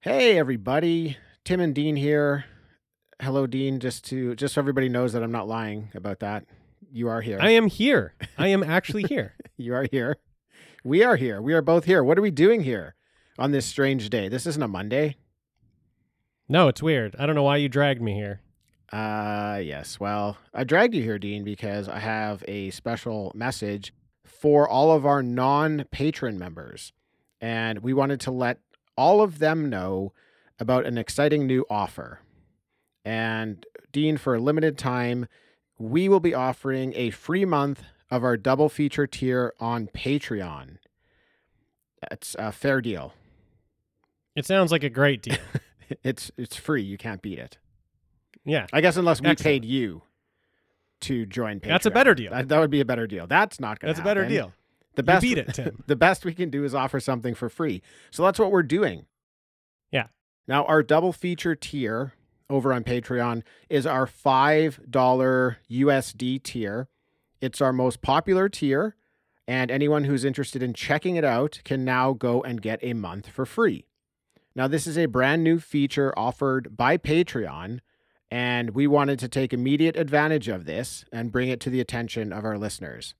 [0.00, 2.44] Hey everybody, Tim and Dean here.
[3.20, 3.78] Hello, Dean.
[3.78, 6.44] Just to just so everybody knows that I'm not lying about that.
[6.90, 7.38] You are here.
[7.40, 8.14] I am here.
[8.36, 9.34] I am actually here.
[9.56, 10.16] you are here.
[10.82, 11.42] We are here.
[11.42, 12.02] We are both here.
[12.02, 12.94] What are we doing here
[13.38, 14.28] on this strange day?
[14.28, 15.16] This isn't a Monday.
[16.48, 17.14] No, it's weird.
[17.18, 18.40] I don't know why you dragged me here.
[18.92, 20.00] Uh, yes.
[20.00, 23.92] Well, I dragged you here, Dean, because I have a special message
[24.24, 26.92] for all of our non patron members.
[27.40, 28.58] And we wanted to let
[28.96, 30.12] all of them know
[30.58, 32.20] about an exciting new offer.
[33.04, 35.26] And Dean, for a limited time,
[35.78, 40.78] we will be offering a free month of our double feature tier on Patreon.
[42.00, 43.14] That's a fair deal.
[44.34, 45.38] It sounds like a great deal.
[46.02, 46.82] it's it's free.
[46.82, 47.58] You can't beat it.
[48.44, 48.66] Yeah.
[48.72, 49.44] I guess unless we Excellent.
[49.44, 50.02] paid you
[51.02, 51.68] to join Patreon.
[51.68, 52.30] That's a better deal.
[52.30, 53.26] That, that would be a better deal.
[53.26, 54.52] That's not going to That's a better deal.
[54.94, 55.84] The You best beat it, Tim.
[55.86, 57.82] the best we can do is offer something for free.
[58.10, 59.06] So that's what we're doing.
[59.92, 60.06] Yeah.
[60.46, 62.14] Now our double feature tier
[62.50, 66.88] over on Patreon is our $5 USD tier.
[67.40, 68.96] It's our most popular tier
[69.46, 73.28] and anyone who's interested in checking it out can now go and get a month
[73.28, 73.86] for free.
[74.54, 77.80] Now this is a brand new feature offered by Patreon
[78.30, 82.32] and we wanted to take immediate advantage of this and bring it to the attention
[82.32, 83.14] of our listeners.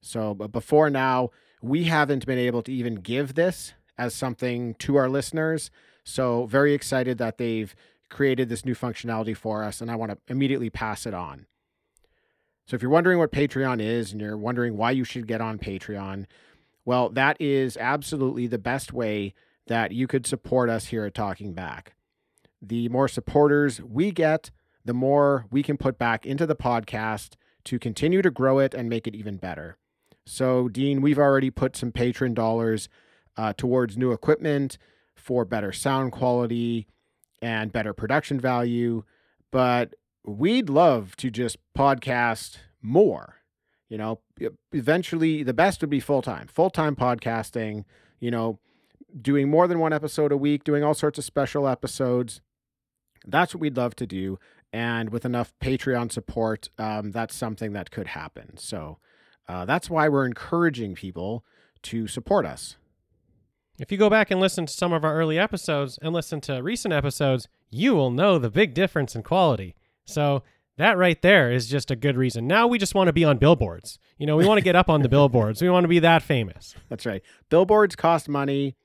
[0.00, 1.30] So, but before now,
[1.62, 5.70] we haven't been able to even give this as something to our listeners.
[6.04, 7.74] So, very excited that they've
[8.10, 11.46] created this new functionality for us, and I want to immediately pass it on.
[12.66, 15.58] So, if you're wondering what Patreon is and you're wondering why you should get on
[15.58, 16.26] Patreon,
[16.84, 19.34] well, that is absolutely the best way
[19.66, 21.94] that you could support us here at Talking Back.
[22.66, 24.50] The more supporters we get,
[24.84, 27.34] the more we can put back into the podcast
[27.64, 29.76] to continue to grow it and make it even better.
[30.26, 32.88] So, Dean, we've already put some patron dollars
[33.36, 34.78] uh, towards new equipment
[35.14, 36.86] for better sound quality
[37.42, 39.04] and better production value,
[39.50, 39.94] but
[40.24, 43.36] we'd love to just podcast more.
[43.88, 44.20] You know,
[44.72, 47.84] eventually the best would be full time, full time podcasting,
[48.18, 48.58] you know,
[49.20, 52.40] doing more than one episode a week, doing all sorts of special episodes.
[53.24, 54.38] That's what we'd love to do.
[54.72, 58.56] And with enough Patreon support, um, that's something that could happen.
[58.56, 58.98] So,
[59.48, 61.44] uh, that's why we're encouraging people
[61.82, 62.76] to support us.
[63.78, 66.62] If you go back and listen to some of our early episodes and listen to
[66.62, 69.74] recent episodes, you will know the big difference in quality.
[70.04, 70.42] So
[70.76, 72.46] that right there is just a good reason.
[72.46, 73.98] Now we just want to be on billboards.
[74.18, 75.60] You know, we want to get up on the billboards.
[75.60, 76.74] We want to be that famous.
[76.88, 77.22] That's right.
[77.48, 78.76] Billboards cost money,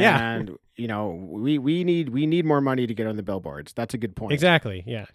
[0.00, 0.30] Yeah.
[0.32, 3.72] and you know we we need we need more money to get on the billboards.
[3.72, 4.32] That's a good point.
[4.32, 4.82] Exactly.
[4.86, 5.06] Yeah.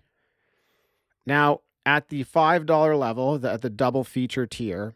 [1.25, 4.95] Now at the five dollar level, the, the double feature tier,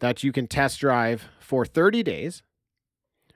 [0.00, 2.42] that you can test drive for thirty days.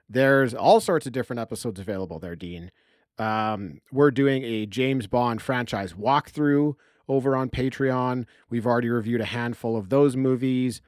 [0.08, 2.70] There's all sorts of different episodes available there, Dean.
[3.18, 6.74] Um, we're doing a James Bond franchise walkthrough
[7.08, 8.26] over on Patreon.
[8.50, 10.80] We've already reviewed a handful of those movies.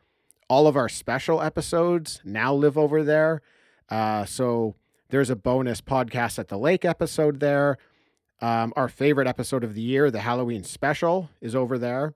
[0.48, 3.40] All of our special episodes now live over there.
[3.88, 4.74] Uh, so
[5.10, 7.78] there's a bonus podcast at the lake episode there.
[8.40, 12.14] Um, our favorite episode of the year, the Halloween special, is over there.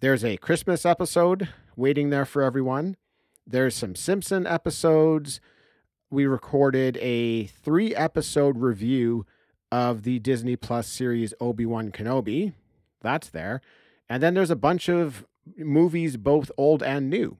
[0.00, 2.96] There's a Christmas episode waiting there for everyone.
[3.46, 5.40] There's some Simpson episodes.
[6.10, 9.26] We recorded a three episode review
[9.72, 12.52] of the Disney Plus series Obi Wan Kenobi.
[13.00, 13.60] That's there.
[14.08, 15.26] And then there's a bunch of
[15.56, 17.38] movies, both old and new.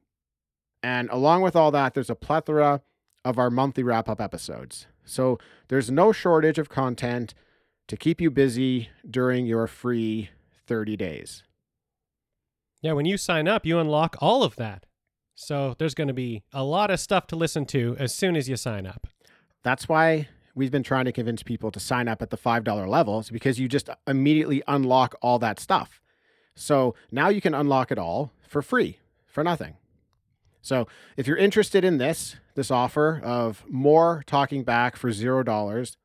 [0.82, 2.82] And along with all that, there's a plethora
[3.28, 4.86] of our monthly wrap up episodes.
[5.04, 7.34] So there's no shortage of content
[7.86, 10.30] to keep you busy during your free
[10.66, 11.42] 30 days.
[12.80, 12.92] Yeah.
[12.92, 14.86] When you sign up, you unlock all of that.
[15.34, 18.48] So there's going to be a lot of stuff to listen to as soon as
[18.48, 19.06] you sign up.
[19.62, 23.20] That's why we've been trying to convince people to sign up at the $5 level,
[23.20, 26.00] is because you just immediately unlock all that stuff.
[26.56, 29.76] So now you can unlock it all for free, for nothing.
[30.60, 35.96] So if you're interested in this, this offer of more talking back for $0,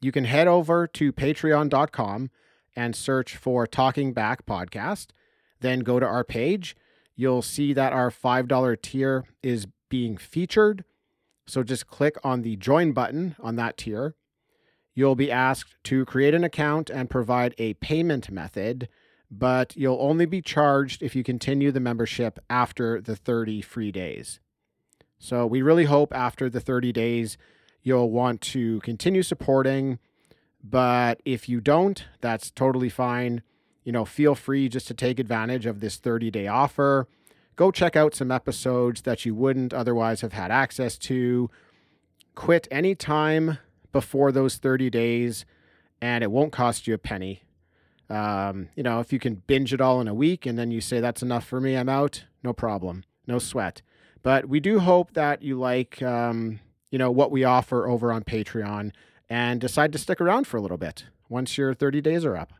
[0.00, 2.30] you can head over to patreon.com
[2.76, 5.08] and search for Talking Back Podcast.
[5.60, 6.76] Then go to our page.
[7.16, 10.84] You'll see that our $5 tier is being featured.
[11.46, 14.14] So just click on the join button on that tier.
[14.94, 18.88] You'll be asked to create an account and provide a payment method,
[19.30, 24.40] but you'll only be charged if you continue the membership after the 30 free days.
[25.18, 27.38] So we really hope after the 30 days,
[27.82, 29.98] you'll want to continue supporting
[30.62, 33.42] But if you don't, that's totally fine.
[33.84, 37.08] You know, feel free just to take advantage of this 30 day offer.
[37.56, 41.50] Go check out some episodes that you wouldn't otherwise have had access to.
[42.34, 43.58] Quit anytime
[43.92, 45.44] before those 30 days,
[46.00, 47.42] and it won't cost you a penny.
[48.10, 50.80] Um, you know, if you can binge it all in a week and then you
[50.80, 53.82] say that's enough for me, I'm out, no problem, no sweat.
[54.22, 56.58] But we do hope that you like, um,
[56.90, 58.92] you know, what we offer over on Patreon
[59.28, 62.52] and decide to stick around for a little bit once your 30 days are up.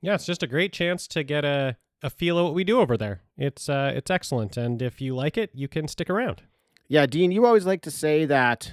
[0.00, 2.80] Yeah, it's just a great chance to get a, a feel of what we do
[2.80, 3.20] over there.
[3.36, 6.42] It's uh, it's excellent, and if you like it, you can stick around.
[6.88, 8.72] Yeah, Dean, you always like to say that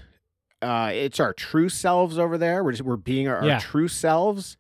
[0.62, 2.64] uh, it's our true selves over there.
[2.64, 4.56] We're just, we're being our, our true selves.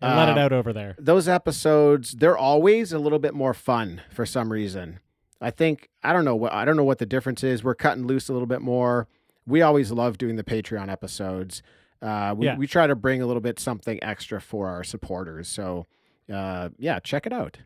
[0.00, 0.94] Let it Um, out over there.
[0.98, 5.00] those episodes they're always a little bit more fun for some reason.
[5.40, 7.62] I think i don't know what i don't know what the difference is.
[7.64, 9.08] We're cutting loose a little bit more.
[9.46, 11.62] We always love doing the patreon episodes.
[12.02, 12.56] Uh, we, Yeah.
[12.56, 15.48] we try to bring a little bit something extra for our supporters.
[15.48, 15.86] So
[16.32, 17.58] uh, yeah check it out.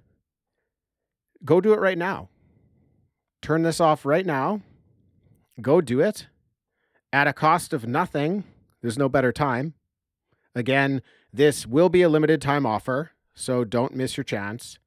[1.44, 2.28] Go do it right now.
[3.42, 4.60] Turn this off right now.
[5.60, 6.28] Go do it.
[7.12, 8.44] At a cost of nothing
[8.80, 9.74] there's no better time.
[10.54, 11.02] Again
[11.32, 14.78] this will be a limited time offer, so don't miss your chance.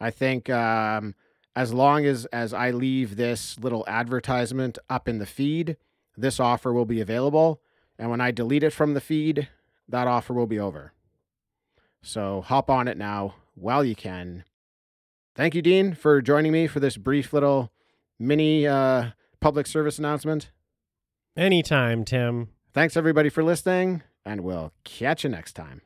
[0.00, 1.14] I think um,
[1.54, 5.76] as long as as I leave this little advertisement up in the feed,
[6.16, 7.60] this offer will be available,
[7.98, 9.48] and when I delete it from the feed,
[9.88, 10.92] that offer will be over.
[12.02, 14.44] So hop on it now while you can.
[15.34, 17.72] Thank you, Dean, for joining me for this brief little
[18.18, 19.10] mini uh,
[19.40, 20.50] public service announcement.
[21.36, 22.48] Anytime, Tim.
[22.72, 25.80] Thanks everybody for listening, and we'll catch you next time.